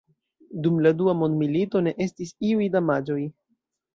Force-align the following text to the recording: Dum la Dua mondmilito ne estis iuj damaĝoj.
Dum 0.63 0.79
la 0.85 0.91
Dua 1.01 1.13
mondmilito 1.19 1.83
ne 1.87 1.93
estis 2.05 2.33
iuj 2.53 2.71
damaĝoj. 2.77 3.21